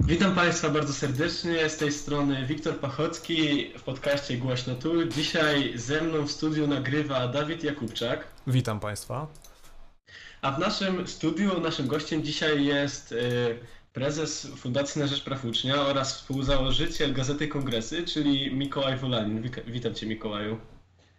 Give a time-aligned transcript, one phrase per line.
[0.00, 1.68] Witam Państwa bardzo serdecznie.
[1.68, 5.06] Z tej strony Wiktor Pachocki w podcaście Głośno Tu.
[5.06, 8.24] Dzisiaj ze mną w studiu nagrywa Dawid Jakubczak.
[8.46, 9.26] Witam Państwa.
[10.42, 13.16] A w naszym studiu naszym gościem dzisiaj jest y,
[13.92, 19.42] prezes Fundacji na Rzecz Praw Ucznia oraz współzałożyciel Gazety Kongresy, czyli Mikołaj Wolanin.
[19.66, 20.58] Witam Cię Mikołaju.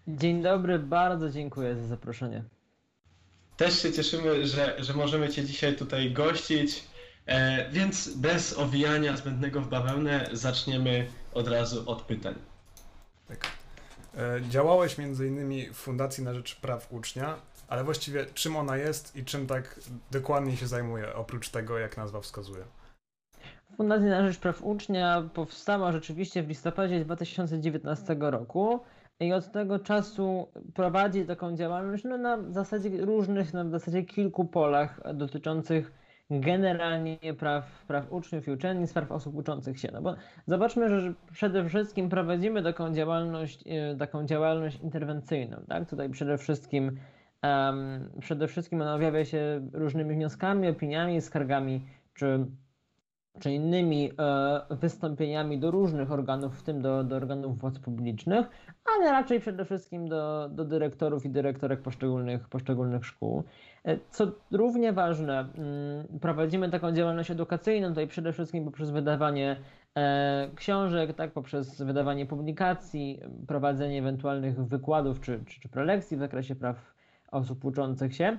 [0.08, 2.44] Dzień dobry, bardzo dziękuję za zaproszenie.
[3.60, 6.84] Też się cieszymy, że, że możemy Cię dzisiaj tutaj gościć.
[7.26, 12.36] E, więc bez owijania zbędnego w bawełnę zaczniemy od razu od pytań.
[13.28, 13.48] Tak.
[14.18, 17.36] E, działałeś między innymi w Fundacji na Rzecz Praw Ucznia,
[17.68, 19.80] ale właściwie czym ona jest i czym tak
[20.12, 22.64] dokładnie się zajmuje, oprócz tego, jak nazwa wskazuje?
[23.78, 28.80] Fundacja na Rzecz Praw Ucznia powstała rzeczywiście w listopadzie 2019 roku
[29.20, 35.02] i od tego czasu prowadzi taką działalność no, na zasadzie różnych, na zasadzie kilku polach
[35.14, 35.92] dotyczących
[36.30, 39.90] generalnie praw, praw uczniów i uczennic, praw osób uczących się.
[39.94, 40.16] No bo
[40.48, 45.58] zobaczmy, że przede wszystkim prowadzimy taką działalność, e, taką działalność interwencyjną.
[45.68, 45.90] Tak?
[45.90, 46.98] Tutaj przede wszystkim
[47.44, 52.46] um, przede wszystkim ona objawia się różnymi wnioskami, opiniami, skargami czy
[53.40, 58.48] czy innymi e, wystąpieniami do różnych organów, w tym do, do organów władz publicznych,
[58.96, 63.44] ale raczej przede wszystkim do, do dyrektorów i dyrektorek poszczególnych, poszczególnych szkół.
[63.86, 69.56] E, co równie ważne, mm, prowadzimy taką działalność edukacyjną, tutaj przede wszystkim poprzez wydawanie
[69.98, 76.56] e, książek, tak, poprzez wydawanie publikacji, prowadzenie ewentualnych wykładów czy, czy, czy prelekcji w zakresie
[76.56, 76.94] praw
[77.32, 78.38] osób uczących się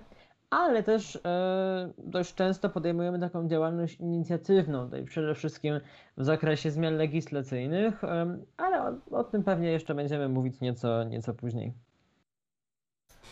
[0.51, 5.81] ale też e, dość często podejmujemy taką działalność inicjatywną, tutaj przede wszystkim
[6.17, 11.35] w zakresie zmian legislacyjnych, e, ale o, o, tym pewnie jeszcze będziemy mówić nieco, nieco
[11.35, 11.73] później.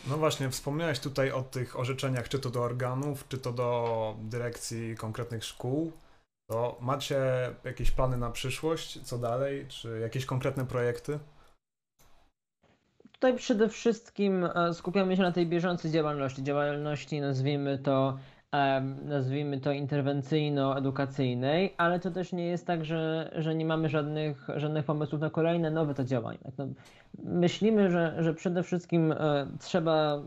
[0.07, 4.95] No właśnie, wspomniałeś tutaj o tych orzeczeniach, czy to do organów, czy to do dyrekcji
[4.95, 5.91] konkretnych szkół.
[6.49, 7.21] To macie
[7.63, 9.01] jakieś plany na przyszłość?
[9.01, 9.65] Co dalej?
[9.67, 11.19] Czy jakieś konkretne projekty?
[13.19, 18.17] Tutaj przede wszystkim e, skupiamy się na tej bieżącej działalności, działalności nazwijmy to
[19.05, 24.85] nazwijmy to interwencyjno-edukacyjnej, ale to też nie jest tak, że, że nie mamy żadnych, żadnych
[24.85, 26.51] pomysłów na kolejne nowe to działania.
[26.57, 26.67] No,
[27.23, 30.21] myślimy, że, że przede wszystkim e, trzeba,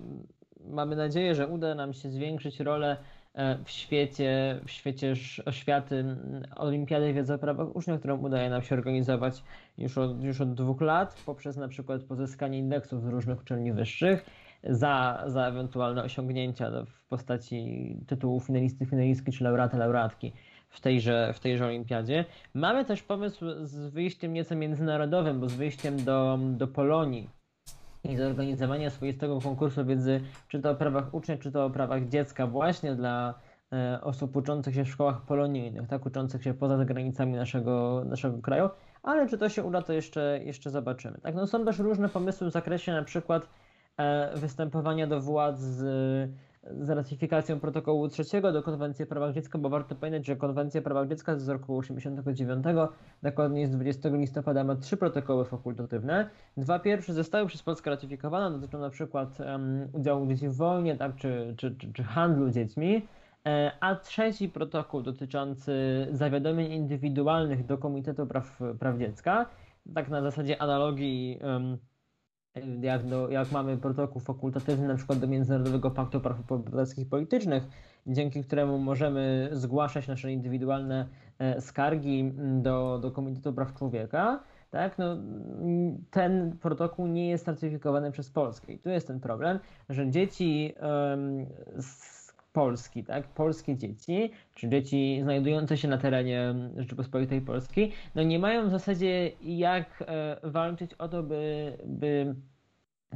[0.61, 2.97] mamy nadzieję, że uda nam się zwiększyć rolę
[3.65, 5.15] w świecie, w świecie
[5.47, 6.17] oświaty
[6.57, 9.43] Olimpiady Wiedzy o Prawach Uczniów, którą udaje nam się organizować
[9.79, 14.25] już od, już od dwóch lat, poprzez na przykład pozyskanie indeksów z różnych uczelni wyższych
[14.65, 20.33] za, za ewentualne osiągnięcia w postaci tytułu finalisty, finalistki czy laureata, laureatki
[20.69, 22.25] w tejże, w tejże olimpiadzie.
[22.55, 27.31] Mamy też pomysł z wyjściem nieco międzynarodowym, bo z wyjściem do, do Polonii,
[28.05, 32.47] i zorganizowania swoistego konkursu wiedzy, czy to o prawach ucznia, czy to o prawach dziecka,
[32.47, 33.35] właśnie dla
[33.73, 38.69] e, osób uczących się w szkołach polonijnych, tak, uczących się poza granicami naszego, naszego kraju,
[39.03, 41.19] ale czy to się uda, to jeszcze, jeszcze zobaczymy.
[41.23, 43.49] Tak, no są też różne pomysły w zakresie na przykład
[43.97, 45.83] e, występowania do władz z
[46.71, 50.85] z ratyfikacją protokołu trzeciego do Konwencji o prawach dziecka, bo warto pamiętać, że Konwencja o
[50.85, 52.65] prawach dziecka z roku 89,
[53.23, 56.31] dokładnie z 20 listopada, ma trzy protokoły fakultatywne.
[56.57, 61.17] Dwa pierwsze zostały przez Polskę ratyfikowane, dotyczą na przykład um, udziału dzieci w wojnie tak,
[61.17, 63.07] czy, czy, czy, czy handlu dziećmi.
[63.47, 65.73] E, a trzeci protokół dotyczący
[66.13, 69.47] zawiadomień indywidualnych do Komitetu Praw, Praw Dziecka,
[69.95, 71.79] tak na zasadzie analogii um,
[72.81, 77.63] jak, do, jak mamy protokół fakultatywny na przykład do Międzynarodowego Paktu Praw Obywatelskich i Politycznych,
[78.07, 81.09] dzięki któremu możemy zgłaszać nasze indywidualne
[81.39, 82.33] e, skargi
[82.63, 85.17] do, do Komitetu Praw Człowieka, tak, no,
[86.11, 88.73] ten protokół nie jest certyfikowany przez Polskę.
[88.73, 89.59] I tu jest ten problem,
[89.89, 91.47] że dzieci um,
[91.79, 92.22] z
[92.53, 98.69] Polski, tak, polskie dzieci, czy dzieci znajdujące się na terenie Rzeczypospolitej Polskiej, no nie mają
[98.69, 102.35] w zasadzie jak e, walczyć o to, by, by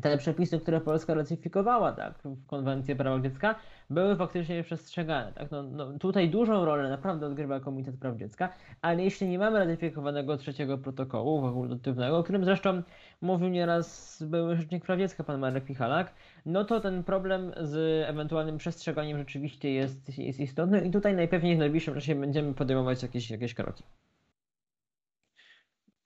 [0.02, 3.54] te przepisy, które Polska ratyfikowała tak, w konwencji o prawach dziecka,
[3.90, 5.32] były faktycznie przestrzegane.
[5.32, 5.50] Tak?
[5.50, 8.48] No, no, tutaj dużą rolę naprawdę odgrywa Komitet Praw Dziecka,
[8.82, 12.82] ale jeśli nie mamy ratyfikowanego trzeciego protokołu fakultatywnego, o którym zresztą
[13.20, 16.14] mówił nieraz były rzecznik praw dziecka, pan Marek Michalak,
[16.46, 21.58] no to ten problem z ewentualnym przestrzeganiem rzeczywiście jest, jest istotny i tutaj najpewniej w
[21.58, 23.84] najbliższym czasie będziemy podejmować jakieś, jakieś kroki.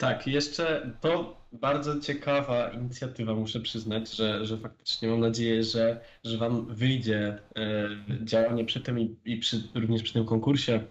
[0.01, 6.39] Tak, jeszcze to bardzo ciekawa inicjatywa, muszę przyznać, że, że faktycznie mam nadzieję, że, że
[6.39, 7.89] Wam wyjdzie e,
[8.25, 10.85] działanie przy tym i, i przy, również przy tym konkursie.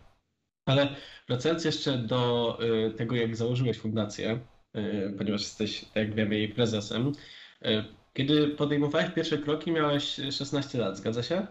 [0.65, 0.95] Ale
[1.27, 2.57] wracając jeszcze do
[2.87, 4.39] e, tego, jak założyłeś fundację,
[4.73, 7.11] e, ponieważ jesteś, tak jak wiemy, jej prezesem.
[8.13, 11.47] Kiedy podejmowałeś pierwsze kroki, miałeś 16 lat, zgadza się?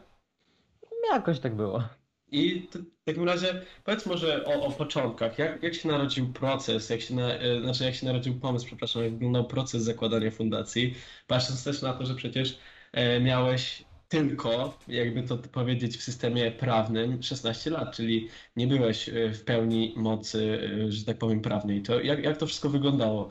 [1.13, 1.85] jakoś tak było.
[2.31, 5.39] I w takim razie powiedz może o, o początkach.
[5.39, 9.03] Jak, jak się narodził proces, jak się, na, e, znaczy jak się narodził pomysł, przepraszam,
[9.03, 10.95] jak wyglądał proces zakładania fundacji,
[11.27, 12.59] patrząc też na to, że przecież
[12.93, 19.31] e, miałeś tylko, jakby to powiedzieć, w systemie prawnym 16 lat, czyli nie byłeś e,
[19.33, 20.59] w pełni mocy,
[20.89, 21.83] że tak powiem, prawnej.
[21.83, 23.29] To jak, jak to wszystko wyglądało?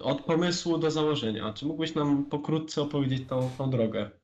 [0.00, 1.52] Od pomysłu do założenia.
[1.52, 4.17] Czy mógłbyś nam pokrótce opowiedzieć tą, tą drogę?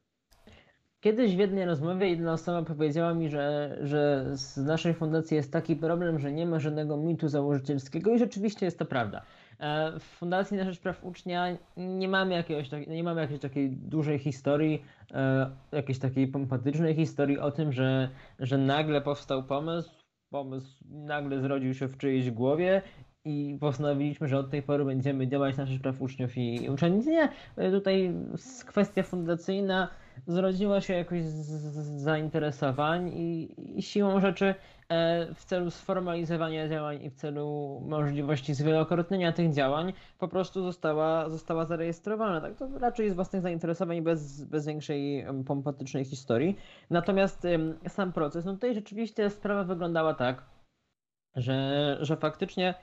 [1.05, 5.77] Kiedyś w jednej rozmowie jedna osoba powiedziała mi, że, że z naszej fundacji jest taki
[5.77, 9.23] problem, że nie ma żadnego mitu założycielskiego i rzeczywiście jest to prawda.
[9.59, 14.19] E, w Fundacji na Rzecz Praw Ucznia nie mamy, jakiegoś, nie mamy jakiejś takiej dużej
[14.19, 14.83] historii,
[15.15, 18.09] e, jakiejś takiej pompatycznej historii o tym, że,
[18.39, 19.91] że nagle powstał pomysł,
[20.31, 22.83] pomysł nagle zrodził się w czyjejś głowie
[23.25, 27.07] i postanowiliśmy, że od tej pory będziemy działać na rzecz praw uczniów i uczennic.
[27.07, 27.29] Nie,
[27.71, 28.15] tutaj
[28.67, 29.89] kwestia fundacyjna
[30.27, 34.55] zrodziła się jakoś z zainteresowań i, i siłą rzeczy
[34.89, 41.31] e, w celu sformalizowania działań i w celu możliwości zwielokrotnienia tych działań po prostu została,
[41.31, 42.41] została zarejestrowana.
[42.41, 46.57] Tak, to raczej z własnych zainteresowań bez, bez większej pompatycznej historii.
[46.91, 47.47] Natomiast
[47.89, 50.43] sam proces, no tutaj rzeczywiście sprawa wyglądała tak,
[51.37, 52.75] że, że faktycznie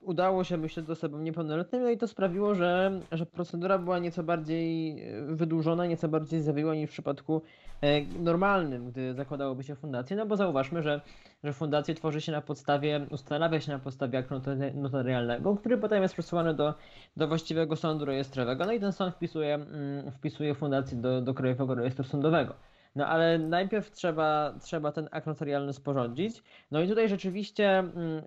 [0.00, 4.22] udało się myśleć z osobą niepełnoletnią no i to sprawiło, że, że procedura była nieco
[4.22, 4.98] bardziej
[5.30, 7.42] y, wydłużona, nieco bardziej zawiła niż w przypadku
[7.84, 11.00] y, normalnym, gdy zakładałoby się fundację, no bo zauważmy, że,
[11.44, 14.34] że fundację tworzy się na podstawie, ustanawia się na podstawie aktu
[14.74, 16.74] notarialnego, który potem jest przesyłany do,
[17.16, 21.74] do właściwego sądu rejestrowego, no i ten sąd wpisuje, mm, wpisuje fundację do, do Krajowego
[21.74, 22.54] Rejestru Sądowego.
[22.96, 26.42] No ale najpierw trzeba, trzeba ten akt notarialny sporządzić.
[26.70, 28.22] No i tutaj rzeczywiście mm,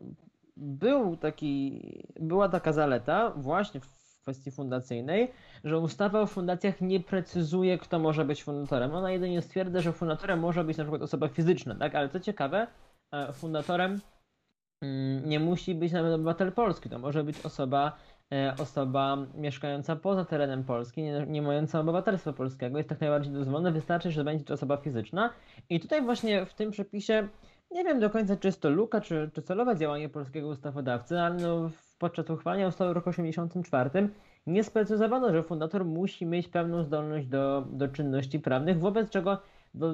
[0.58, 1.82] był taki,
[2.20, 5.32] była taka zaleta właśnie w kwestii fundacyjnej,
[5.64, 8.96] że ustawa o fundacjach nie precyzuje, kto może być fundatorem.
[8.96, 11.96] Ona jedynie stwierdza, że fundatorem może być na przykład osoba fizyczna, tak?
[11.96, 12.68] Ale co ciekawe,
[13.12, 14.00] e, fundatorem
[14.84, 17.98] mm, nie musi być nawet obywatel polski, to może być osoba,
[18.34, 22.78] e, osoba mieszkająca poza terenem Polski, nie, nie mająca obywatelstwa polskiego.
[22.78, 25.30] Jest tak najbardziej dozwolone, wystarczy, że będzie to osoba fizyczna.
[25.70, 27.28] I tutaj właśnie w tym przepisie
[27.72, 31.36] nie wiem do końca, czy jest to luka, czy, czy celowe działanie polskiego ustawodawcy, ale
[31.36, 31.70] no,
[32.00, 34.10] podczas uchwalenia ustawy w roku 1984
[34.48, 39.42] nie sprecyzowano, że fundator musi mieć pełną zdolność do, do czynności prawnych, wobec czego
[39.74, 39.94] do,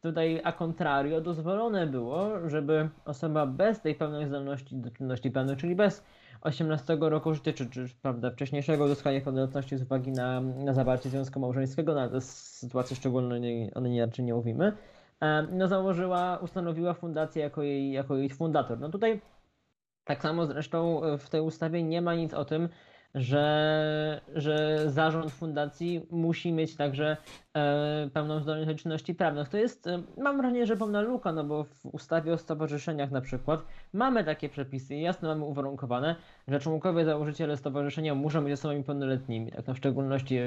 [0.00, 5.74] tutaj a contrario dozwolone było, żeby osoba bez tej pełnej zdolności do czynności prawnych, czyli
[5.74, 6.04] bez
[6.40, 11.40] 18 roku życia, czy, czy prawda, wcześniejszego uzyskania pełnoletności z uwagi na, na zawarcie związku
[11.40, 14.72] małżeńskiego, na sytuację szczególnej o niej raczej nie mówimy,
[15.50, 18.80] no założyła, ustanowiła fundację jako jej, jako jej fundator.
[18.80, 19.20] No tutaj
[20.04, 22.68] tak samo zresztą w tej ustawie nie ma nic o tym,
[23.14, 27.16] że, że zarząd fundacji musi mieć także
[27.56, 29.48] e, pełną zdolność do czynności prawnych.
[29.48, 33.20] To jest, e, mam wrażenie, że pełna luka, no bo w ustawie o stowarzyszeniach na
[33.20, 33.62] przykład
[33.92, 36.16] mamy takie przepisy, jasno mamy uwarunkowane,
[36.48, 40.38] że członkowie założyciele stowarzyszenia muszą być osobami pełnoletnimi, tak, no w szczególności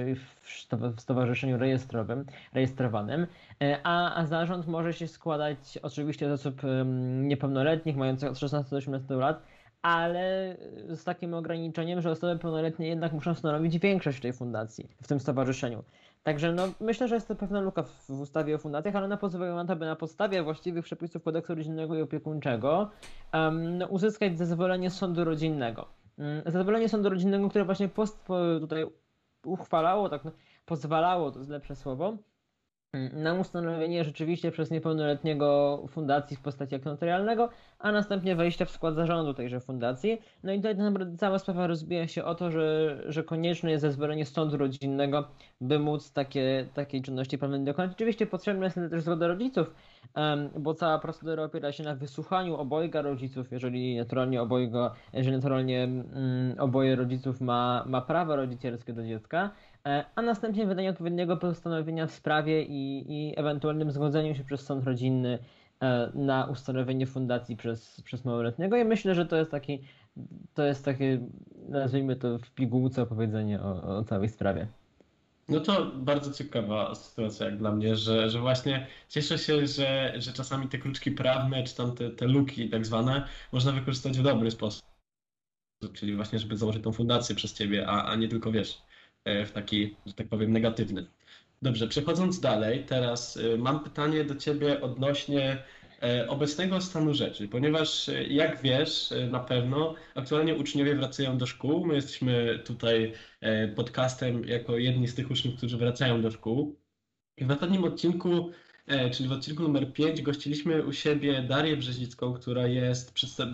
[0.95, 3.27] w stowarzyszeniu rejestrowym, rejestrowanym,
[3.61, 6.61] e, a, a zarząd może się składać oczywiście z osób
[7.21, 9.41] niepełnoletnich, mających od 16 do 18 lat,
[9.81, 10.57] ale
[10.89, 15.19] z takim ograniczeniem, że osoby pełnoletnie jednak muszą stanowić większość w tej fundacji, w tym
[15.19, 15.83] stowarzyszeniu.
[16.24, 19.18] Także no, myślę, że jest to pewna luka w, w ustawie o fundacjach, ale ona
[19.56, 22.90] na to, by na podstawie właściwych przepisów kodeksu rodzinnego i opiekuńczego
[23.33, 25.87] um, uzyskać zezwolenie sądu rodzinnego.
[26.18, 28.85] Um, zezwolenie sądu rodzinnego, które właśnie post, po, tutaj
[29.45, 30.31] uchwalało, tak no,
[30.66, 32.18] pozwalało, to jest lepsze słowo,
[33.13, 38.95] na ustanowienie rzeczywiście przez niepełnoletniego fundacji w postaci aktu notarialnego, a następnie wejście w skład
[38.95, 40.21] zarządu tejże fundacji.
[40.44, 44.25] No i tutaj naprawdę cała sprawa rozbija się o to, że, że konieczne jest zezwolenie
[44.25, 45.27] sądu rodzinnego,
[45.61, 47.91] by móc takie, takiej czynności prawnej dokonać.
[47.91, 49.75] Oczywiście potrzebna jest też zgoda rodziców,
[50.59, 56.56] bo cała procedura opiera się na wysłuchaniu obojga rodziców, jeżeli naturalnie obojga, jeżeli naturalnie mm,
[56.59, 59.51] oboje rodziców ma, ma prawo rodzicielskie do dziecka,
[60.15, 65.39] a następnie wydanie odpowiedniego postanowienia w sprawie i, i ewentualnym zgodzeniu się przez sąd rodzinny
[65.81, 69.81] e, na ustanowienie fundacji przez, przez małoletniego i myślę, że to jest taki,
[70.53, 71.19] to jest takie,
[71.69, 74.67] nazwijmy to w pigułce opowiedzenie o, o całej sprawie.
[75.49, 80.33] No to bardzo ciekawa sytuacja jak dla mnie, że, że właśnie cieszę się, że, że
[80.33, 84.51] czasami te kluczki prawne, czy tam te, te luki tak zwane, można wykorzystać w dobry
[84.51, 84.83] sposób.
[85.94, 88.86] Czyli właśnie, żeby założyć tą fundację przez ciebie, a, a nie tylko wiesz, E,
[89.45, 91.05] w taki, że tak powiem, negatywny.
[91.61, 95.63] Dobrze, przechodząc dalej, teraz e, mam pytanie do Ciebie odnośnie
[96.03, 101.85] e, obecnego stanu rzeczy, ponieważ jak wiesz na pewno, aktualnie uczniowie wracają do szkół.
[101.85, 103.13] My jesteśmy tutaj
[103.75, 106.75] podcastem jako jedni z tych uczniów, którzy wracają do szkół.
[107.37, 108.51] I w ostatnim odcinku
[108.87, 113.13] E, czyli w odcinku numer 5 gościliśmy u siebie Darię Brzezicką, która, jest,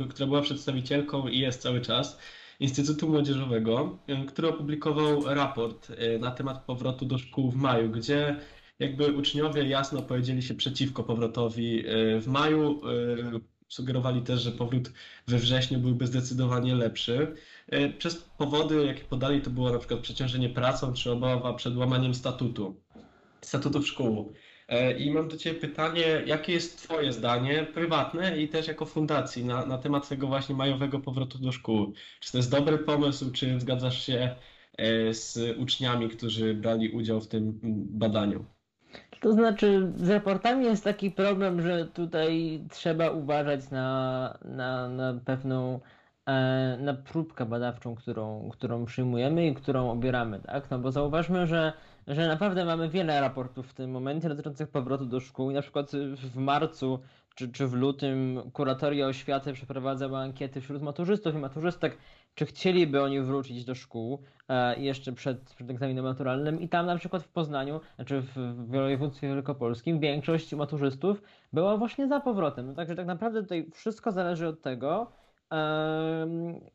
[0.10, 2.20] która była przedstawicielką i jest cały czas
[2.60, 8.40] Instytutu Młodzieżowego, e, który opublikował raport e, na temat powrotu do szkół w maju, gdzie
[8.80, 11.84] jakby uczniowie jasno powiedzieli się przeciwko powrotowi
[12.22, 12.82] w maju.
[13.68, 14.92] Sugerowali też, że powrót
[15.28, 17.36] we wrześniu byłby zdecydowanie lepszy.
[17.98, 22.82] Przez powody, jakie podali, to było na przykład przeciążenie pracą czy obawa przed łamaniem statutu,
[23.42, 24.34] statutów szkół.
[24.74, 29.46] E, I mam do Ciebie pytanie, jakie jest Twoje zdanie prywatne i też jako fundacji
[29.46, 31.94] na, na temat tego właśnie majowego powrotu do szkół?
[32.20, 34.36] Czy to jest dobry pomysł, czy zgadzasz się
[34.78, 38.46] e, z uczniami, którzy brali udział w tym badaniu?
[39.20, 45.80] To znaczy, z raportami jest taki problem, że tutaj trzeba uważać na, na, na pewną
[46.26, 50.72] e, na próbkę badawczą, którą, którą przyjmujemy i którą obieramy, tak?
[50.72, 51.74] No bo zauważmy, że
[52.08, 55.52] że naprawdę mamy wiele raportów w tym momencie dotyczących powrotu do szkół.
[55.52, 57.00] I na przykład w marcu
[57.36, 61.98] czy, czy w lutym kuratoria oświaty przeprowadzały ankiety wśród maturzystów i maturzystek,
[62.36, 66.62] czy chcieliby oni wrócić do szkół e, jeszcze przed, przed egzaminem maturalnym.
[66.62, 71.22] I tam na przykład w Poznaniu, znaczy w województwie wielkopolskim, większość maturzystów
[71.54, 72.68] była właśnie za powrotem.
[72.68, 75.12] No także tak naprawdę tutaj wszystko zależy od tego,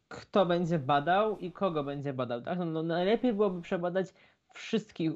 [0.08, 2.42] kto będzie badał i kogo będzie badał.
[2.42, 2.58] Tak?
[2.58, 4.06] No, no najlepiej byłoby przebadać
[4.54, 5.12] wszystkich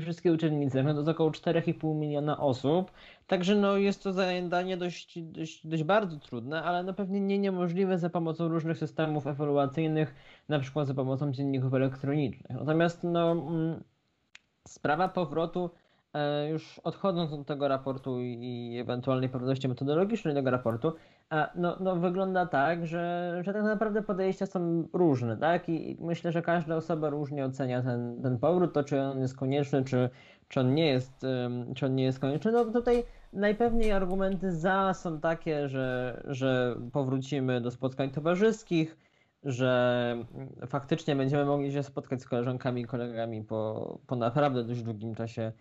[0.00, 2.90] wszystkie uczennice, no to jest około 4,5 miliona osób,
[3.26, 7.98] także no jest to zadanie dość, dość, dość bardzo trudne, ale no pewnie nie niemożliwe
[7.98, 10.14] za pomocą różnych systemów ewaluacyjnych,
[10.48, 12.50] na przykład za pomocą dzienników elektronicznych.
[12.50, 13.84] Natomiast no mm,
[14.68, 15.70] sprawa powrotu
[16.14, 20.92] e, już odchodząc od tego raportu i ewentualnej pewności metodologicznej tego raportu,
[21.54, 25.68] no, no wygląda tak, że, że tak naprawdę podejścia są różne, tak?
[25.68, 29.84] I myślę, że każda osoba różnie ocenia ten, ten powrót, to czy on jest konieczny,
[29.84, 30.10] czy,
[30.48, 31.26] czy, on nie jest,
[31.74, 32.52] czy on nie jest konieczny.
[32.52, 38.96] No tutaj najpewniej argumenty za są takie, że, że powrócimy do spotkań towarzyskich,
[39.44, 40.16] że
[40.66, 45.52] faktycznie będziemy mogli się spotkać z koleżankami i kolegami po, po naprawdę dość długim czasie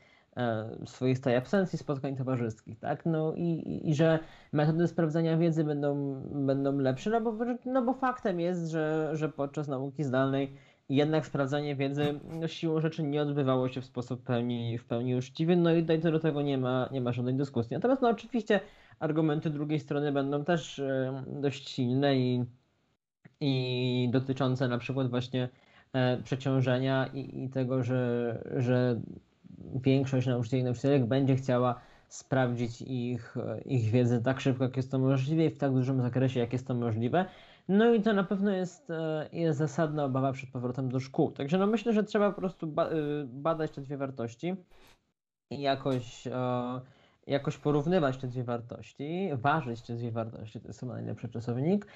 [0.86, 3.06] swoistej absencji spotkań towarzyskich, tak?
[3.06, 4.20] No i, i, i, że
[4.52, 9.68] metody sprawdzania wiedzy będą, będą lepsze, no bo, no bo faktem jest, że, że podczas
[9.68, 10.54] nauki zdalnej
[10.90, 15.56] jednak sprawdzanie wiedzy no, siłą rzeczy nie odbywało się w sposób pełni, w pełni uczciwy,
[15.56, 17.74] no i tutaj do tego nie ma, nie ma żadnej dyskusji.
[17.74, 18.60] Natomiast no oczywiście
[19.00, 22.46] argumenty drugiej strony będą też e, dość silne i,
[23.40, 25.50] i dotyczące na przykład właśnie
[25.94, 29.02] e, przeciążenia i, i tego, że, że
[29.58, 33.36] większość nauczycieli i nauczycielek będzie chciała sprawdzić ich,
[33.66, 36.68] ich wiedzę tak szybko, jak jest to możliwe i w tak dużym zakresie, jak jest
[36.68, 37.26] to możliwe.
[37.68, 41.32] No i to na pewno jest, e, jest zasadna obawa przed powrotem do szkół.
[41.32, 42.72] Także no myślę, że trzeba po prostu y,
[43.26, 44.56] badać te dwie wartości
[45.52, 46.28] i jakoś
[47.28, 51.88] jakoś porównywać te dwie wartości, ważyć te dwie wartości, to jest chyba najlepszy czasownik,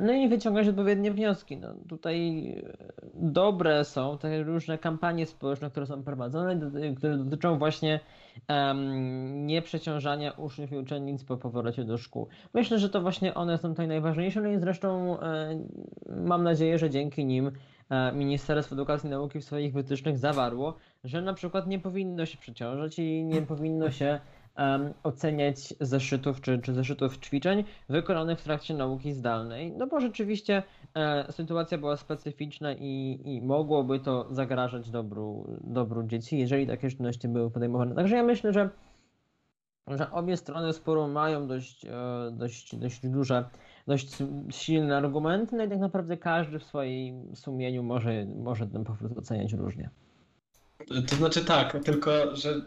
[0.00, 1.56] no i wyciągać odpowiednie wnioski.
[1.56, 2.72] No, tutaj e,
[3.14, 6.60] dobre są te różne kampanie społeczne, które są prowadzone,
[6.96, 8.00] które dotyczą właśnie
[8.48, 12.28] um, nieprzeciążania uczniów i uczennic po powrocie do szkół.
[12.54, 15.58] Myślę, że to właśnie one są tutaj najważniejsze, no i zresztą e,
[16.06, 17.50] mam nadzieję, że dzięki nim
[17.90, 22.38] e, Ministerstwo Edukacji i Nauki w swoich wytycznych zawarło, że na przykład nie powinno się
[22.38, 24.20] przeciążać i nie powinno się
[24.58, 29.72] um, oceniać zeszytów czy, czy zeszytów ćwiczeń wykonanych w trakcie nauki zdalnej.
[29.72, 30.62] No bo rzeczywiście
[30.94, 37.28] e, sytuacja była specyficzna i, i mogłoby to zagrażać dobru, dobru dzieci, jeżeli takie czynności
[37.28, 37.94] były podejmowane.
[37.94, 38.70] Także ja myślę, że
[39.96, 41.90] że obie strony sporu mają dość, e,
[42.32, 43.44] dość, dość duże,
[43.86, 44.16] dość
[44.50, 49.52] silne argumenty, no i tak naprawdę każdy w swoim sumieniu może, może ten powrót oceniać
[49.52, 49.90] różnie.
[51.08, 52.60] To znaczy tak, tylko że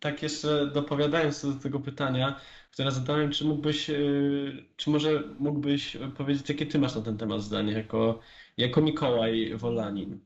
[0.00, 2.40] tak jeszcze dopowiadając do tego pytania,
[2.70, 7.42] które zadałem, czy mógłbyś, y, czy może mógłbyś powiedzieć, jakie ty masz na ten temat
[7.42, 8.18] zdanie jako,
[8.56, 10.18] jako Mikołaj Wolanin?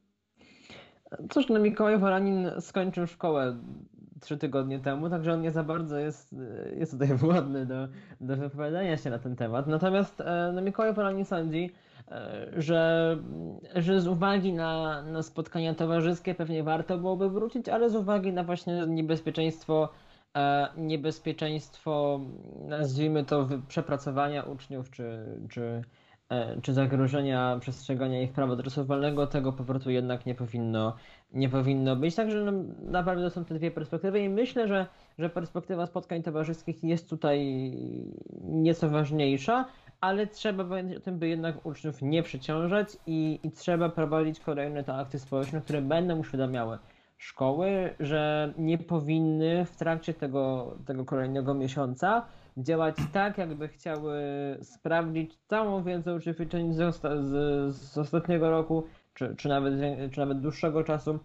[1.30, 3.56] Cóż, no Mikołaj Wolanin skończył szkołę
[4.20, 6.34] trzy tygodnie temu, także on nie za bardzo jest,
[6.78, 7.88] jest tutaj władny do,
[8.20, 9.66] do wypowiadania się na ten temat.
[9.66, 11.70] Natomiast e, no, Mikołaj Wolanin sądzi,
[12.56, 13.16] że,
[13.74, 18.44] że z uwagi na, na spotkania towarzyskie pewnie warto byłoby wrócić, ale z uwagi na
[18.44, 19.88] właśnie niebezpieczeństwo,
[20.36, 22.20] e, niebezpieczeństwo
[22.68, 25.82] nazwijmy to przepracowania uczniów, czy, czy,
[26.28, 30.96] e, czy zagrożenia przestrzegania ich prawa wolnego, tego powrotu jednak nie powinno,
[31.32, 32.14] nie powinno być.
[32.14, 34.86] Także no, naprawdę są te dwie perspektywy i myślę, że,
[35.18, 37.72] że perspektywa spotkań towarzyskich jest tutaj
[38.42, 39.64] nieco ważniejsza,
[40.02, 44.84] ale trzeba pamiętać o tym, by jednak uczniów nie przeciążać i, i trzeba prowadzić kolejne
[44.84, 46.78] te akty społeczne, które będą uświadamiały
[47.18, 54.20] szkoły, że nie powinny w trakcie tego, tego kolejnego miesiąca działać tak, jakby chciały
[54.62, 59.74] sprawdzić całą wiedzę uczestniczeń z, z, z ostatniego roku, czy, czy, nawet,
[60.12, 61.18] czy nawet dłuższego czasu,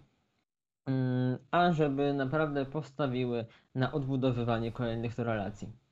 [0.85, 5.86] mm, a żeby naprawdę postawiły na odbudowywanie kolejnych relacji.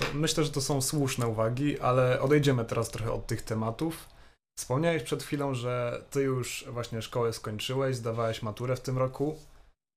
[0.00, 4.08] To myślę, że to są słuszne uwagi, ale odejdziemy teraz trochę od tych tematów.
[4.58, 9.36] Wspomniałeś przed chwilą, że ty już właśnie szkołę skończyłeś, zdawałeś maturę w tym roku,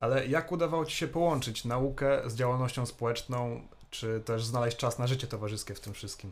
[0.01, 5.07] ale jak udawało ci się połączyć naukę z działalnością społeczną, czy też znaleźć czas na
[5.07, 6.31] życie towarzyskie w tym wszystkim?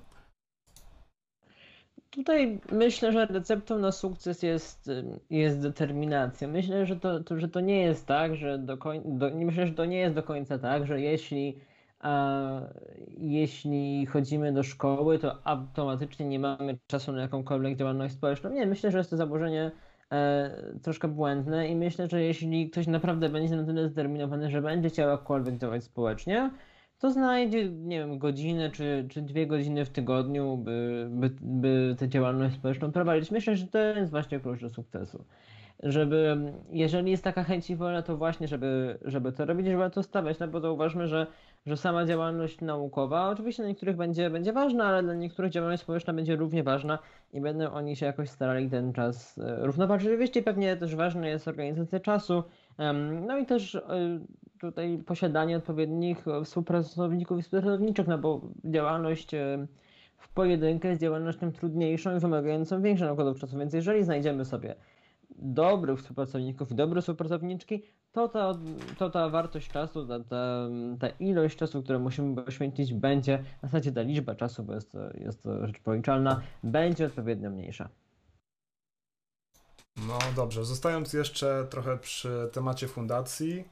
[2.09, 4.89] Tutaj myślę, że receptą na sukces jest,
[5.29, 6.47] jest determinacja.
[6.47, 9.85] Myślę, że to, to, że to nie jest tak, że do końca, myślę, że to
[9.85, 11.59] nie jest do końca tak, że jeśli
[13.17, 18.49] jeśli chodzimy do szkoły, to automatycznie nie mamy czasu na jakąkolwiek działalność społeczną.
[18.49, 19.71] Nie, myślę, że jest to zaburzenie
[20.11, 20.51] e,
[20.83, 25.09] troszkę błędne i myślę, że jeśli ktoś naprawdę będzie na tyle zdeterminowany, że będzie chciał
[25.09, 26.51] jakkolwiek działać społecznie,
[26.99, 32.09] to znajdzie, nie wiem, godzinę czy, czy dwie godziny w tygodniu, by, by, by tę
[32.09, 33.31] działalność społeczną prowadzić.
[33.31, 35.25] Myślę, że to jest właśnie klucz do sukcesu.
[35.83, 36.37] Żeby,
[36.71, 40.39] jeżeli jest taka chęć i wola, to właśnie, żeby, żeby to robić, żeby to stawiać,
[40.39, 41.27] no bo zauważmy, że
[41.65, 46.13] że sama działalność naukowa, oczywiście dla niektórych będzie, będzie ważna, ale dla niektórych działalność społeczna
[46.13, 46.99] będzie równie ważna
[47.33, 50.07] i będą oni się jakoś starali ten czas e, równoważyć.
[50.07, 52.43] Oczywiście pewnie też ważna jest organizacja czasu,
[53.27, 53.81] no i też e,
[54.59, 59.67] tutaj posiadanie odpowiednich współpracowników i współpracowniczych, no bo działalność e,
[60.17, 64.75] w pojedynkę jest działalnością trudniejszą i wymagającą większych nakładów czasu, więc jeżeli znajdziemy sobie
[65.35, 68.53] dobrych współpracowników i dobre współpracowniczki, to ta,
[68.97, 70.67] to ta wartość czasu, ta, ta,
[70.99, 75.17] ta ilość czasu, którą musimy poświęcić, będzie, w zasadzie ta liczba czasu, bo jest to,
[75.17, 77.89] jest to rzecz policzalna, będzie odpowiednio mniejsza.
[80.07, 83.63] No dobrze, zostając jeszcze trochę przy temacie fundacji,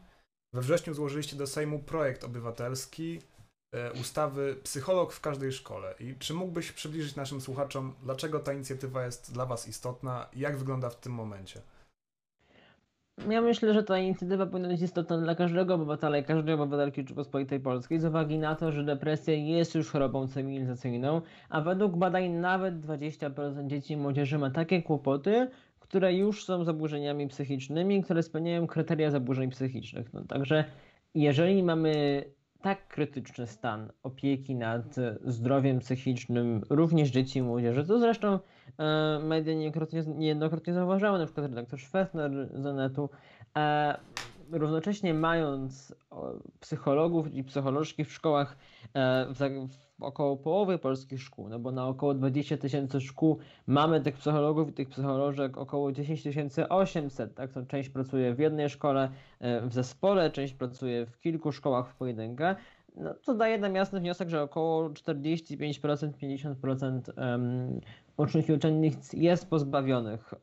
[0.53, 3.19] we wrześniu złożyliście do Sejmu projekt obywatelski
[4.01, 5.93] ustawy Psycholog w każdej szkole.
[5.99, 10.57] I czy mógłbyś przybliżyć naszym słuchaczom, dlaczego ta inicjatywa jest dla Was istotna i jak
[10.57, 11.61] wygląda w tym momencie?
[13.29, 17.59] Ja myślę, że ta inicjatywa powinna być istotna dla każdego obywatela i każdej obywatelki Rzeczypospolitej
[17.59, 22.75] Polskiej z uwagi na to, że depresja jest już chorobą cywilizacyjną, a według badań nawet
[22.75, 25.47] 20% dzieci i młodzieży ma takie kłopoty,
[25.79, 30.13] które już są zaburzeniami psychicznymi, które spełniają kryteria zaburzeń psychicznych.
[30.13, 30.65] No, także
[31.15, 32.23] jeżeli mamy
[32.61, 34.95] tak krytyczny stan opieki nad
[35.25, 38.39] zdrowiem psychicznym również dzieci i młodzieży, to zresztą
[38.77, 43.09] e, media niejednokrotnie, niejednokrotnie zauważały, na przykład redaktor Schwestner z Netu,
[43.57, 43.99] e,
[44.51, 45.95] równocześnie mając
[46.59, 48.57] psychologów i psycholożki w szkołach
[48.93, 49.39] e, w,
[49.73, 54.69] w około połowy polskich szkół, no bo na około 20 tysięcy szkół mamy tych psychologów
[54.69, 56.27] i tych psycholożek około 10
[56.69, 61.51] 800, tak, to część pracuje w jednej szkole e, w zespole, część pracuje w kilku
[61.51, 62.55] szkołach w pojedynkę,
[62.95, 67.81] no, to daje nam jasny wniosek, że około 45%, 50% um,
[68.17, 70.33] uczniów i uczennic jest pozbawionych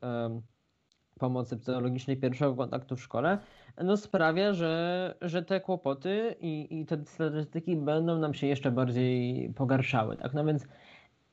[1.17, 3.37] pomocy psychologicznej pierwszego kontaktu w szkole,
[3.83, 9.49] no sprawia, że, że te kłopoty i, i te statystyki będą nam się jeszcze bardziej
[9.55, 10.17] pogarszały.
[10.17, 10.33] Tak?
[10.33, 10.67] No więc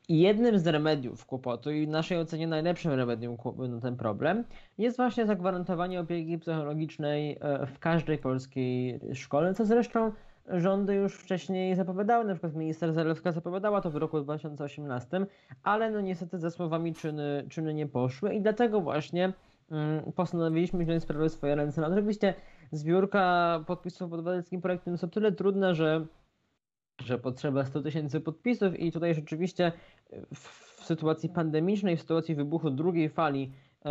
[0.08, 3.36] jednym z remediów kłopotu i w naszej ocenie najlepszym remedium
[3.68, 4.44] na ten problem
[4.78, 10.12] jest właśnie zagwarantowanie opieki psychologicznej e, w każdej polskiej szkole, co zresztą
[10.48, 15.26] rządy już wcześniej zapowiadały, na przykład minister Zalewska zapowiadała to w roku 2018,
[15.62, 19.32] ale no niestety ze słowami czyny, czyny nie poszły i dlatego właśnie
[20.16, 21.80] postanowiliśmy wziąć sprawę w swoje ręce.
[21.80, 22.34] No, oczywiście
[22.72, 26.06] zbiórka podpisów pod obywatelskim projektem jest o tyle trudna, że,
[27.04, 29.72] że potrzeba 100 tysięcy podpisów i tutaj rzeczywiście
[30.34, 33.52] w sytuacji pandemicznej, w sytuacji wybuchu drugiej fali
[33.84, 33.90] e,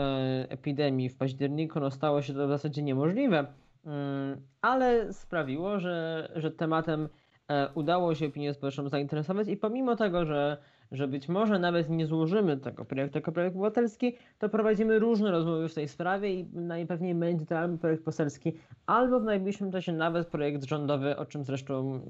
[0.49, 3.47] epidemii w październiku no, stało się to w zasadzie niemożliwe,
[3.85, 7.09] mm, ale sprawiło, że, że tematem
[7.47, 10.57] e, udało się opinię społeczną zainteresować i pomimo tego, że
[10.93, 15.69] że być może nawet nie złożymy tego projektu jako projekt obywatelski, to prowadzimy różne rozmowy
[15.69, 20.27] w tej sprawie i najpewniej będzie to albo projekt poselski, albo w najbliższym czasie nawet
[20.27, 22.01] projekt rządowy, o czym zresztą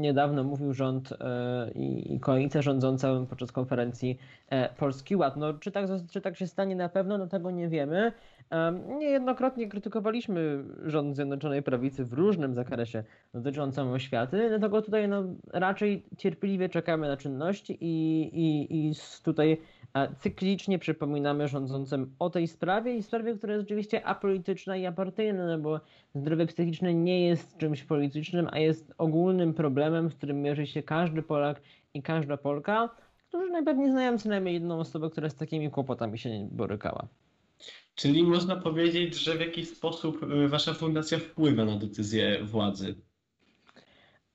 [0.00, 4.18] niedawno mówił rząd e, i koalicja rządząca podczas konferencji
[4.50, 5.36] e, Polski Ład.
[5.36, 8.12] No, czy, tak, czy tak się stanie na pewno, no tego nie wiemy.
[8.98, 16.68] Niejednokrotnie krytykowaliśmy rząd Zjednoczonej Prawicy w różnym zakresie dotyczącym oświaty, dlatego tutaj no, raczej cierpliwie
[16.68, 18.92] czekamy na czynności i, i, i
[19.24, 19.60] tutaj
[20.18, 25.58] cyklicznie przypominamy rządzącym o tej sprawie i sprawie, która jest oczywiście apolityczna i apartyjna, no
[25.58, 25.80] bo
[26.14, 31.22] zdrowie psychiczne nie jest czymś politycznym, a jest ogólnym problemem, z którym mierzy się każdy
[31.22, 31.62] Polak
[31.94, 32.90] i każda Polka,
[33.28, 37.08] którzy najpewniej znają co najmniej jedną osobę, która z takimi kłopotami się borykała.
[37.94, 42.94] Czyli można powiedzieć, że w jakiś sposób y, wasza fundacja wpływa na decyzje władzy.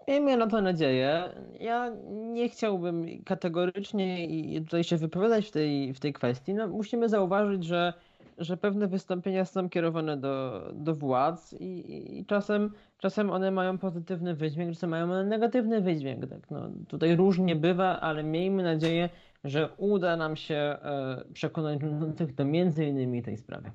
[0.08, 1.30] Miejmy na to nadzieję.
[1.60, 6.54] Ja nie chciałbym kategorycznie i tutaj się wypowiadać w tej, w tej kwestii.
[6.54, 7.94] No, musimy zauważyć, że,
[8.38, 14.36] że pewne wystąpienia są kierowane do, do władz i, i czasem, czasem one mają pozytywny
[14.36, 16.30] wydźwięk, czasem mają negatywny wydźwięk.
[16.30, 16.52] Tak?
[16.52, 19.10] No, tutaj różnie bywa, ale miejmy nadzieję,
[19.44, 23.72] że uda nam się e, przekonać rządzących do między innymi tej sprawy.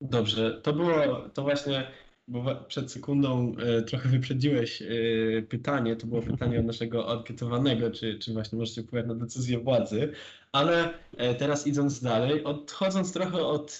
[0.00, 1.86] Dobrze, to było to właśnie
[2.28, 4.86] bo przed sekundą e, trochę wyprzedziłeś e,
[5.42, 10.12] pytanie, to było pytanie od naszego ankietowanego, czy, czy właśnie możecie wpływać na decyzję władzy,
[10.52, 13.78] ale e, teraz idąc dalej, odchodząc trochę od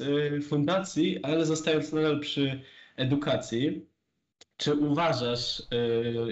[0.48, 2.60] fundacji, ale zostając nadal przy
[2.96, 3.86] edukacji,
[4.56, 5.62] czy uważasz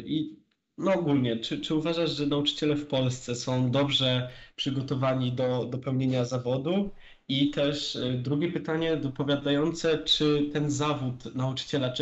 [0.05, 0.37] i
[0.79, 6.25] no ogólnie, czy, czy uważasz, że nauczyciele w Polsce są dobrze przygotowani do, do pełnienia
[6.25, 6.91] zawodu
[7.29, 11.93] i też e, drugie pytanie dopowiadające, czy ten zawód nauczyciela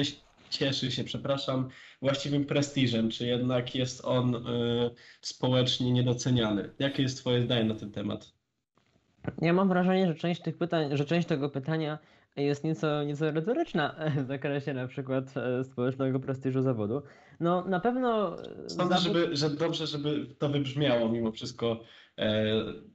[0.50, 1.68] cieszy się, przepraszam,
[2.02, 4.40] właściwym prestiżem, czy jednak jest on y,
[5.20, 6.70] społecznie niedoceniany?
[6.78, 8.32] Jakie jest Twoje zdanie na ten temat?
[9.42, 11.98] Ja mam wrażenie, że część tych pytań, że część tego pytania
[12.36, 17.02] jest nieco, nieco retoryczna w zakresie na przykład e, społecznego prestiżu zawodu.
[17.40, 18.36] No na pewno...
[18.66, 18.98] Sądzę, zawód...
[18.98, 22.03] żeby, że dobrze, żeby to wybrzmiało mimo wszystko E,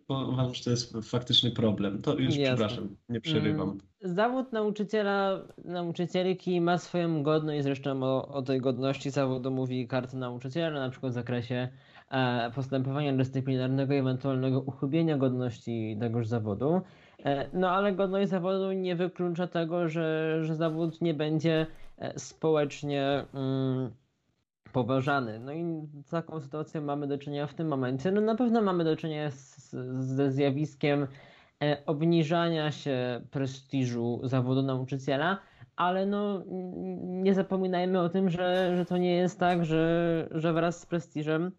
[0.07, 2.01] bo uważam, że to jest faktyczny problem.
[2.01, 2.55] To już Jasne.
[2.55, 3.69] przepraszam, nie przerywam.
[3.69, 10.17] Mm, zawód nauczyciela, nauczycielki ma swoją godność, zresztą o, o tej godności zawodu mówi karta
[10.17, 11.69] nauczyciela, na przykład w zakresie
[12.11, 16.81] e, postępowania dyscyplinarnego i ewentualnego uchybienia godności tegoż zawodu.
[17.25, 21.67] E, no ale godność zawodu nie wyklucza tego, że, że zawód nie będzie
[22.17, 23.91] społecznie mm,
[24.73, 25.39] poważany.
[25.39, 28.11] No i z taką sytuacją mamy do czynienia w tym momencie.
[28.11, 31.07] No na pewno mamy do czynienia z, ze zjawiskiem
[31.63, 35.39] e, obniżania się prestiżu zawodu nauczyciela,
[35.75, 36.43] ale no
[37.01, 41.51] nie zapominajmy o tym, że, że to nie jest tak, że, że wraz z prestiżem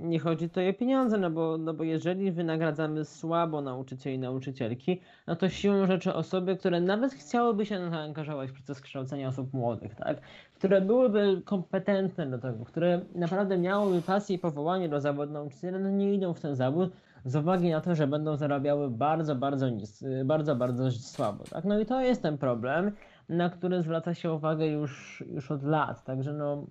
[0.00, 5.00] nie chodzi tutaj o pieniądze, no bo, no bo jeżeli wynagradzamy słabo nauczycieli i nauczycielki,
[5.26, 9.94] no to siłą rzeczy osoby, które nawet chciałyby się zaangażować w proces kształcenia osób młodych,
[9.94, 10.20] tak?
[10.54, 15.90] które byłyby kompetentne do tego, które naprawdę miałyby pasję i powołanie do zawodu nauczyciela, no
[15.90, 16.90] nie idą w ten zawód
[17.24, 21.44] z uwagi na to, że będą zarabiały bardzo, bardzo nis, bardzo, bardzo słabo.
[21.44, 21.64] Tak?
[21.64, 22.92] No i to jest ten problem,
[23.28, 26.04] na który zwraca się uwagę już, już od lat.
[26.04, 26.66] Także no,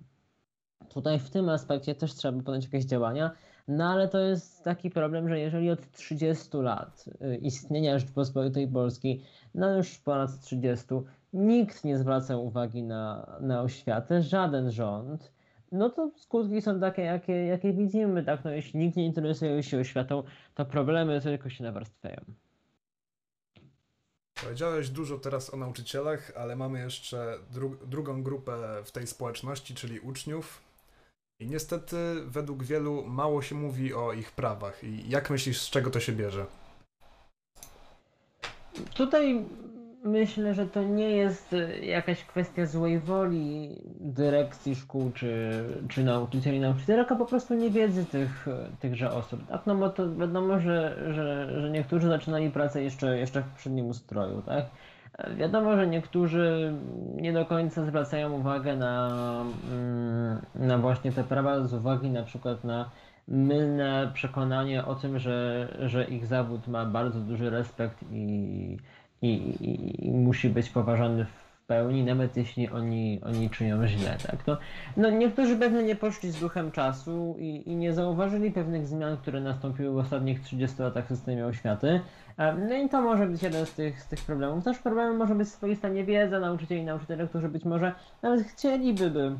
[0.88, 3.30] Tutaj w tym aspekcie też trzeba podjąć jakieś działania,
[3.68, 9.24] no ale to jest taki problem, że jeżeli od 30 lat y, istnienia Rzeczypospolitej Polskiej,
[9.54, 10.86] no już ponad 30,
[11.32, 15.32] nikt nie zwraca uwagi na, na oświatę, żaden rząd,
[15.72, 18.44] no to skutki są takie, jakie, jakie widzimy, tak?
[18.44, 20.22] No jeśli nikt nie interesuje się oświatą,
[20.54, 22.20] to problemy tylko się nawarstwiają.
[24.42, 30.00] Powiedziałeś dużo teraz o nauczycielach, ale mamy jeszcze dru drugą grupę w tej społeczności, czyli
[30.00, 30.62] uczniów.
[31.40, 34.84] I niestety, według wielu, mało się mówi o ich prawach.
[34.84, 36.46] I jak myślisz, z czego to się bierze?
[38.94, 39.44] Tutaj
[40.04, 47.12] myślę, że to nie jest jakaś kwestia złej woli dyrekcji szkół czy, czy nauczycieli, nauczycielek,
[47.12, 48.46] a po prostu niewiedzy tych,
[48.80, 49.46] tychże osób.
[49.48, 49.66] Tak?
[49.66, 54.42] No bo to wiadomo, że, że, że niektórzy zaczynali pracę jeszcze, jeszcze w poprzednim ustroju,
[54.42, 54.64] tak?
[55.36, 56.74] Wiadomo, że niektórzy
[57.16, 59.10] nie do końca zwracają uwagę na,
[59.70, 62.90] mm, na właśnie te prawa z uwagi na przykład na
[63.28, 68.78] mylne przekonanie o tym, że, że ich zawód ma bardzo duży respekt i,
[69.22, 74.16] i, i, i musi być poważany w pełni, nawet jeśli oni, oni czynią źle.
[74.26, 74.46] Tak?
[74.46, 74.56] No,
[74.96, 79.40] no niektórzy pewnie nie poszli z duchem czasu i, i nie zauważyli pewnych zmian, które
[79.40, 82.00] nastąpiły w ostatnich 30 latach w systemie oświaty.
[82.68, 84.64] No i to może być jeden z tych, z tych problemów.
[84.64, 89.36] Też problemem może być swoista niewiedza nauczycieli i nauczycieli, którzy być może nawet chcieliby by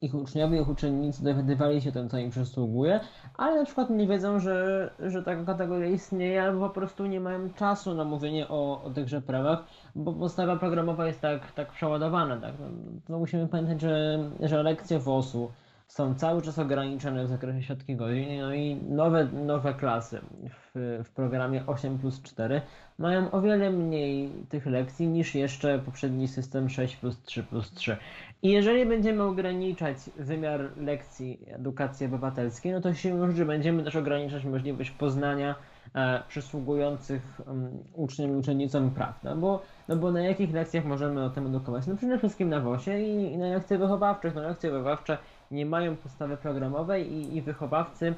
[0.00, 3.00] ich uczniowie, ich uczennicy dowiadywali się tym, co im przysługuje,
[3.36, 7.50] ale na przykład nie wiedzą, że, że taka kategoria istnieje, albo po prostu nie mają
[7.50, 9.58] czasu na mówienie o, o tychże prawach,
[9.94, 12.40] bo podstawa programowa jest tak, tak przeładowana.
[12.40, 12.54] Tak?
[12.60, 12.66] No,
[13.08, 15.50] no musimy pamiętać, że, że lekcje WOS-u
[15.88, 20.20] są cały czas ograniczone w zakresie siatki godzin, no i nowe, nowe klasy
[20.50, 22.62] w, w programie 8 plus 4
[22.98, 27.96] mają o wiele mniej tych lekcji niż jeszcze poprzedni system 6 plus 3 plus 3.
[28.44, 34.44] I jeżeli będziemy ograniczać wymiar lekcji edukacji obywatelskiej, no to siłą rzeczy będziemy też ograniczać
[34.44, 35.54] możliwość poznania
[35.94, 39.22] e, przysługujących um, uczniom i uczennicom praw.
[39.22, 41.86] No bo, no bo na jakich lekcjach możemy o tym edukować?
[41.86, 44.34] No przede wszystkim na WOSie i, i na lekcjach wychowawczych.
[44.34, 45.18] No lekcje wychowawcze
[45.50, 48.14] nie mają podstawy programowej i, i wychowawcy,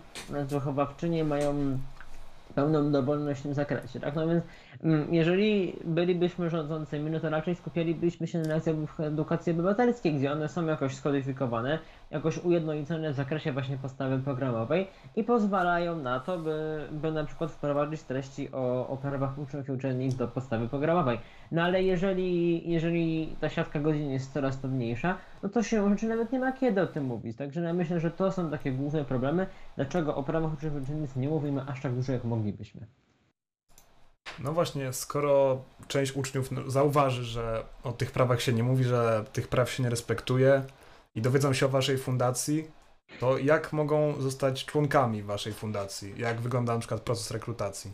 [0.49, 1.79] wychowawczynie mają
[2.55, 4.01] pełną dowolność w tym zakresie.
[4.01, 4.15] Tak?
[4.15, 4.45] No więc
[5.11, 10.67] jeżeli bylibyśmy rządzącymi, no to raczej skupialibyśmy się na lekcjach edukacji obywatelskiej, gdzie one są
[10.67, 11.79] jakoś skodyfikowane,
[12.11, 14.87] jakoś ujednolicone w zakresie właśnie podstawy programowej
[15.17, 19.73] i pozwalają na to, by, by na przykład wprowadzić treści o, o prawach uczniów i
[19.73, 21.19] uczennic do podstawy programowej.
[21.53, 26.09] No ale jeżeli, jeżeli ta siatka godzin jest coraz to mniejsza, no to się rzeczy
[26.09, 27.37] nawet nie ma kiedy o tym mówić.
[27.37, 31.17] Także ja myślę, że to są takie główne problemy, dlaczego o prawach uczniów i uczennic
[31.17, 32.87] nie mówimy aż tak dużo, jak moglibyśmy.
[34.39, 39.49] No właśnie, skoro część uczniów zauważy, że o tych prawach się nie mówi, że tych
[39.49, 40.65] praw się nie respektuje
[41.15, 42.71] i dowiedzą się o waszej fundacji,
[43.21, 46.15] to jak mogą zostać członkami waszej fundacji?
[46.17, 47.93] Jak wygląda na przykład proces rekrutacji?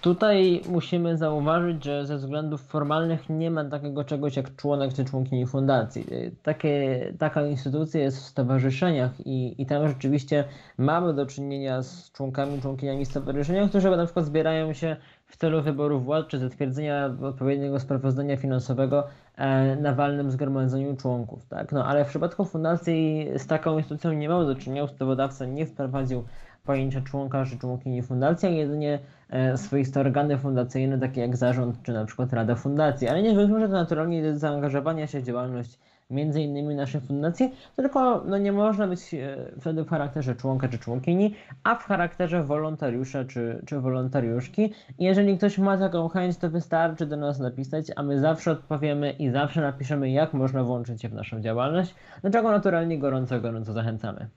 [0.00, 5.46] Tutaj musimy zauważyć, że ze względów formalnych nie ma takiego czegoś jak członek czy członkini
[5.46, 6.06] fundacji.
[6.42, 10.44] Takie, taka instytucja jest w stowarzyszeniach i, i tam rzeczywiście
[10.78, 14.96] mamy do czynienia z członkami, członkiniami stowarzyszenia, którzy na przykład zbierają się
[15.26, 21.46] w celu wyboru władz czy zatwierdzenia odpowiedniego sprawozdania finansowego e, na walnym zgromadzeniu członków.
[21.46, 21.72] Tak?
[21.72, 26.24] No, ale w przypadku fundacji z taką instytucją nie mamy do czynienia, ustawodawca nie wprowadził
[26.68, 28.98] pojęcia członka czy członkini fundacji, a jedynie
[29.30, 33.08] e, swoiste organy fundacyjne, takie jak zarząd czy na przykład Rada Fundacji.
[33.08, 35.78] Ale nie wyklucza to naturalnie zaangażowania się w działalność
[36.10, 40.78] między innymi naszej fundacji, tylko no, nie można być e, wtedy w charakterze członka czy
[40.78, 44.72] członkini, a w charakterze wolontariusza czy, czy wolontariuszki.
[44.98, 49.30] Jeżeli ktoś ma taką chęć, to wystarczy do nas napisać, a my zawsze odpowiemy i
[49.30, 54.28] zawsze napiszemy, jak można włączyć się w naszą działalność, do czego naturalnie gorąco, gorąco zachęcamy.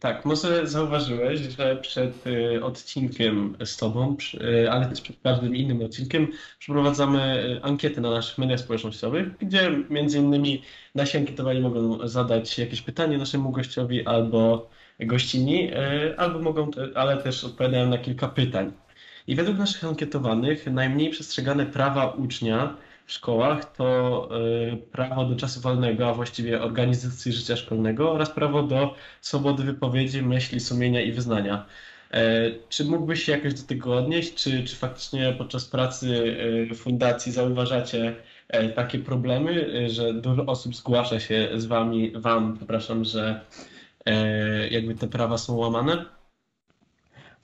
[0.00, 5.82] Tak, może zauważyłeś, że przed y, odcinkiem z Tobą, y, ale też przed każdym innym
[5.82, 10.62] odcinkiem, przeprowadzamy y, ankietę na naszych mediach społecznościowych, gdzie między innymi
[10.94, 15.70] nasi ankietowani mogą zadać jakieś pytanie naszemu gościowi albo gościni,
[16.16, 18.72] albo mogą, ale też odpowiadają na kilka pytań.
[19.26, 22.76] I według naszych ankietowanych najmniej przestrzegane prawa ucznia
[23.08, 24.28] w szkołach to
[24.72, 30.22] y, prawo do czasu wolnego, a właściwie organizacji życia szkolnego oraz prawo do swobody wypowiedzi,
[30.22, 31.66] myśli, sumienia i wyznania.
[32.10, 34.34] E, czy mógłbyś się jakoś do tego odnieść?
[34.34, 36.06] Czy, czy faktycznie podczas pracy
[36.70, 38.16] y, fundacji zauważacie
[38.48, 43.40] e, takie problemy, y, że dużo osób zgłasza się z wami, wam, przepraszam, że
[44.06, 46.17] e, jakby te prawa są łamane?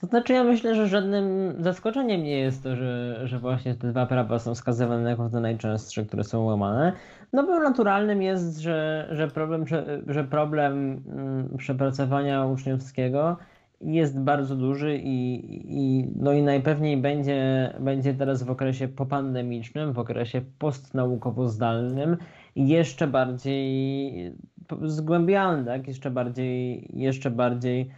[0.01, 4.05] To znaczy ja myślę, że żadnym zaskoczeniem nie jest to, że, że właśnie te dwa
[4.05, 6.93] prawa są wskazywane jako te najczęstsze, które są łamane.
[7.33, 9.65] No bo naturalnym jest, że, że problem,
[10.07, 13.37] że problem mm, przepracowania uczniowskiego
[13.81, 19.99] jest bardzo duży i, i, no i najpewniej będzie, będzie teraz w okresie popandemicznym, w
[19.99, 22.17] okresie postnaukowo-zdalnym
[22.55, 24.33] jeszcze bardziej
[24.81, 25.87] zgłębiany, tak?
[25.87, 27.89] jeszcze bardziej, jeszcze bardziej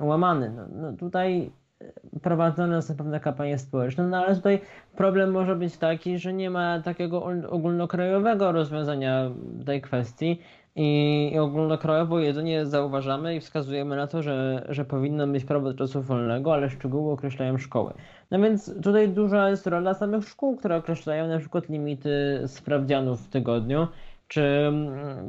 [0.00, 0.50] łamany.
[0.50, 1.50] No, no tutaj
[1.80, 4.60] e, prowadzone są pewne kampanie społeczne, no ale tutaj
[4.96, 9.30] problem może być taki, że nie ma takiego ogólnokrajowego rozwiązania
[9.66, 10.38] tej kwestii
[10.76, 16.02] i, ogólnokrajowo jedynie zauważamy i wskazujemy na to, że, że powinno być prawo do czasu
[16.02, 17.92] wolnego, ale szczegóły określają szkoły.
[18.30, 23.28] No więc tutaj duża jest rola samych szkół, które określają na przykład limity sprawdzianów w
[23.28, 23.86] tygodniu,
[24.32, 24.72] czy,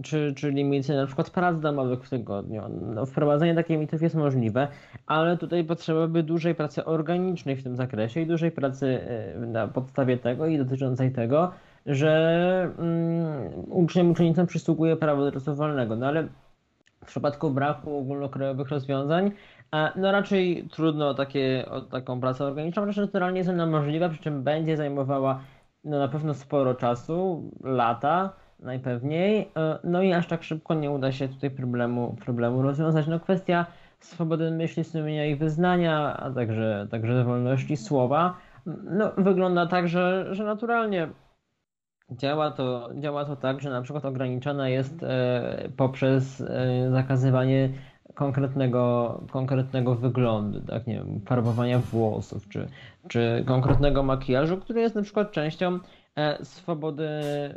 [0.03, 2.63] czy, czy limity na przykład prac domowych w tygodniu.
[2.95, 4.67] No, wprowadzenie takich limitów jest możliwe,
[5.07, 9.01] ale tutaj potrzeba by dużej pracy organicznej w tym zakresie i dużej pracy
[9.35, 11.51] e, na podstawie tego i dotyczącej tego,
[11.85, 15.95] że um, uczniom uczennicom przysługuje prawo do czasu wolnego.
[15.95, 16.27] No ale
[17.03, 19.31] w przypadku braku ogólnokrajowych rozwiązań,
[19.95, 24.21] no raczej trudno o, takie, o taką pracę organiczną, raczej naturalnie jest ona możliwa, przy
[24.21, 25.39] czym będzie zajmowała
[25.83, 29.51] no, na pewno sporo czasu, lata, najpewniej.
[29.57, 33.07] E, no i aż tak szybko nie uda się tutaj problemu, problemu rozwiązać.
[33.07, 33.65] No kwestia
[33.99, 40.43] swobody myśli, sumienia i wyznania, a także, także wolności słowa, no, wygląda tak, że, że
[40.43, 41.07] naturalnie
[42.11, 47.69] działa to, działa to tak, że na przykład ograniczana jest e, poprzez e, zakazywanie
[48.13, 52.67] konkretnego, konkretnego wyglądu, tak, nie wiem, farbowania włosów, czy,
[53.07, 55.79] czy konkretnego makijażu, który jest na przykład częścią
[56.43, 57.09] swobody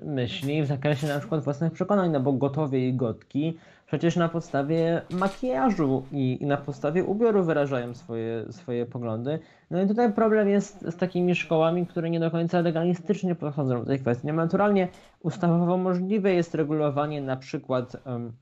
[0.03, 5.03] myśli w zakresie na przykład własnych przekonań, no bo gotowie i gotki przecież na podstawie
[5.11, 9.39] makijażu i, i, na podstawie ubioru wyrażają swoje, swoje poglądy.
[9.71, 13.87] No i tutaj problem jest z takimi szkołami, które nie do końca legalistycznie podchodzą do
[13.87, 14.27] tej kwestii.
[14.27, 14.89] Naturalnie
[15.21, 18.33] ustawowo możliwe jest regulowanie na przykład um,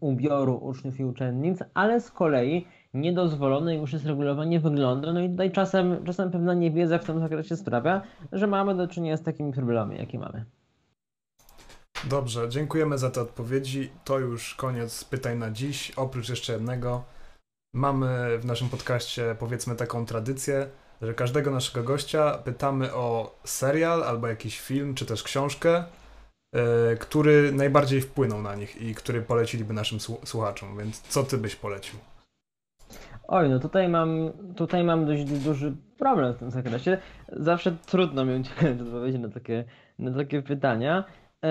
[0.00, 5.12] ubioru uczniów i uczennic, ale z kolei niedozwolone już jest regulowanie wyglądu.
[5.12, 8.02] No i tutaj czasem, czasem pewna niewiedza w tym zakresie sprawia,
[8.32, 10.44] że mamy do czynienia z takimi problemami, jakie mamy.
[12.10, 13.90] Dobrze, dziękujemy za te odpowiedzi.
[14.04, 15.92] To już koniec pytań na dziś.
[15.96, 17.04] Oprócz jeszcze jednego.
[17.74, 20.66] mamy w naszym podcaście powiedzmy taką tradycję,
[21.02, 25.84] że każdego naszego gościa pytamy o serial albo jakiś film, czy też książkę,
[26.54, 26.60] yy,
[27.00, 30.78] który najbardziej wpłynął na nich i który poleciliby naszym słuchaczom.
[30.78, 31.98] Więc co ty byś polecił?
[33.28, 36.98] Oj, no tutaj mam, tutaj mam dość duży problem w tym zakresie.
[37.32, 39.64] Zawsze trudno mieć odpowiedzi na takie,
[39.98, 41.04] na takie pytania.
[41.44, 41.48] E,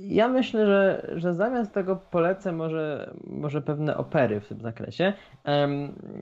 [0.00, 5.12] ja myślę, że, że zamiast tego polecę może, może pewne opery w tym zakresie.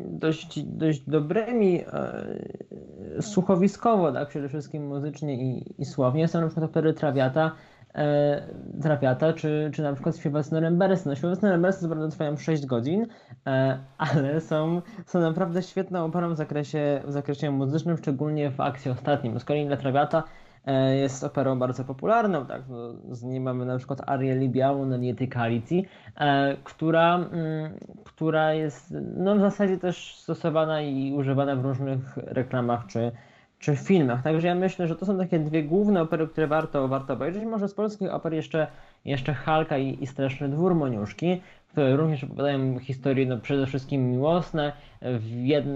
[0.04, 6.70] Dość, dość dobrymi e, słuchowiskowo, tak przede wszystkim muzycznie i, i słownie są na przykład
[6.70, 7.52] opery Trawiata,
[7.94, 8.42] e,
[8.82, 11.08] Trawiata, czy, czy na przykład śpiewactwo Rembersy.
[11.08, 13.06] No śpiewactwo Rembersy co trwają 6 godzin,
[13.46, 18.90] e, ale są, są naprawdę świetną operą w zakresie, w zakresie muzycznym, szczególnie w akcji
[18.90, 19.40] ostatnim.
[19.40, 20.22] Z kolei dla Trawiata
[20.66, 22.62] E, jest operą bardzo popularną, tak?
[22.68, 28.54] No, z niej mamy na przykład Arię Libiałą na Niety Kalicji, e, która, mm, która
[28.54, 33.12] jest no, w zasadzie też stosowana i używana w różnych reklamach czy,
[33.60, 34.22] czy filmach.
[34.22, 37.44] Także ja myślę, że to są takie dwie główne opery, które warto, warto obejrzeć.
[37.44, 38.66] Może z polskich oper jeszcze,
[39.04, 44.72] jeszcze Halka i, i Straszny Dwór Moniuszki które również opowiadają historie no, przede wszystkim miłosne.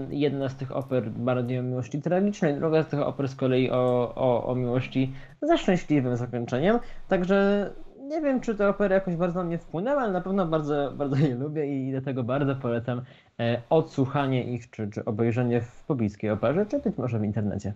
[0.09, 4.13] Jedna z tych oper bardziej o miłości tragicznej, druga z tych oper z kolei o,
[4.15, 6.79] o, o miłości ze szczęśliwym zakończeniem.
[7.07, 7.69] Także
[8.07, 11.15] nie wiem, czy te opery jakoś bardzo na mnie wpłynęły, ale na pewno bardzo, bardzo
[11.15, 13.01] je lubię i dlatego bardzo polecam
[13.39, 17.73] e, odsłuchanie ich, czy, czy obejrzenie w pobliskiej operze, czy być może w internecie.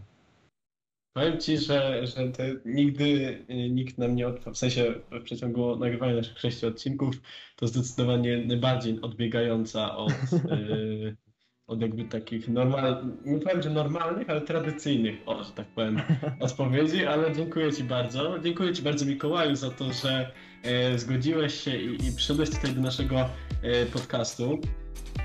[1.14, 2.32] Powiem ci, że, że
[2.66, 3.06] nigdy
[3.50, 7.16] y, nikt nam nie odpadł, w sensie w przeciągu nagrywania naszych sześciu odcinków,
[7.56, 10.14] to zdecydowanie najbardziej odbiegająca od,
[10.50, 11.16] yy,
[11.70, 16.02] od jakby takich normalnych, nie powiem, że normalnych, ale tradycyjnych, o, że tak powiem,
[16.40, 18.40] odpowiedzi, ale dziękuję ci bardzo.
[18.40, 20.32] Dziękuję ci bardzo Mikołaju za to, że
[20.64, 23.16] yy, zgodziłeś się i, i przyszedłeś tutaj do naszego
[23.64, 24.60] yy, podcastu.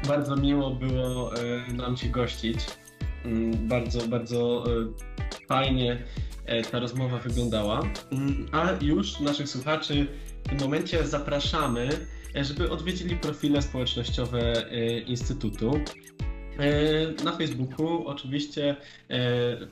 [0.09, 1.31] Bardzo miło było
[1.77, 2.59] nam cię gościć.
[3.25, 6.03] Mm, bardzo, bardzo e, fajnie
[6.47, 7.83] e, ta rozmowa wyglądała.
[8.13, 10.07] Mm, a już naszych słuchaczy
[10.45, 11.89] w tym momencie zapraszamy,
[12.37, 14.65] e, żeby odwiedzili profile społecznościowe
[15.07, 15.81] Instytutu.
[17.25, 18.77] Na Facebooku oczywiście,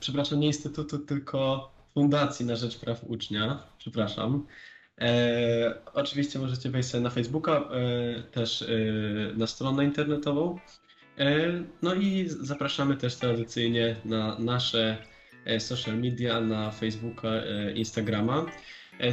[0.01, 4.47] przepraszam, nie Instytutu, tylko Fundacji na Rzecz Praw Ucznia, przepraszam.
[5.01, 8.67] E, oczywiście możecie wejść sobie na Facebooka, e, też e,
[9.37, 10.59] na stronę internetową.
[11.19, 14.97] E, no i zapraszamy też tradycyjnie na nasze
[15.45, 18.47] e, social media, na Facebooka, e, Instagrama.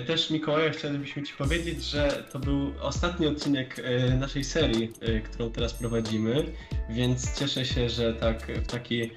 [0.07, 3.83] Też Mikołaj, chcielibyśmy Ci powiedzieć, że to był ostatni odcinek
[4.19, 6.45] naszej serii, którą teraz prowadzimy,
[6.89, 9.11] więc cieszę się, że tak w taki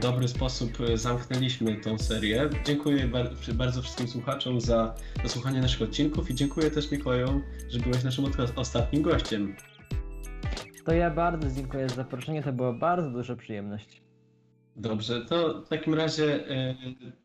[0.00, 2.50] dobry sposób zamknęliśmy tą serię.
[2.66, 3.10] Dziękuję
[3.54, 8.24] bardzo wszystkim słuchaczom za, za naszych odcinków i dziękuję też Mikołaju, że byłeś naszym
[8.56, 9.56] ostatnim gościem.
[10.84, 14.02] To ja bardzo dziękuję za zaproszenie, to była bardzo duża przyjemność.
[14.76, 16.74] Dobrze, to w takim razie e,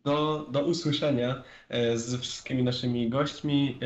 [0.04, 1.44] do, do usłyszenia
[1.96, 3.80] ze wszystkimi naszymi gośćmi.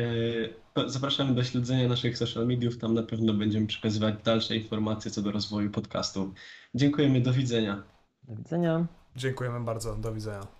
[0.76, 5.22] E, zapraszamy do śledzenia naszych social mediów, tam na pewno będziemy przekazywać dalsze informacje co
[5.22, 6.34] do rozwoju podcastu.
[6.74, 7.82] Dziękujemy, do widzenia.
[8.22, 8.86] Do widzenia.
[9.16, 10.59] Dziękujemy bardzo, do widzenia.